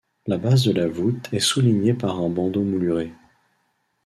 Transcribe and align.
La 0.25 0.39
base 0.39 0.63
de 0.65 0.71
la 0.71 0.87
voûte 0.87 1.29
est 1.31 1.37
soulignée 1.39 1.93
par 1.93 2.19
un 2.19 2.27
bandeau 2.27 2.63
mouluré. 2.63 3.13